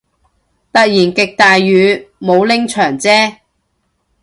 [0.73, 3.07] 突然極大雨，冇拎長遮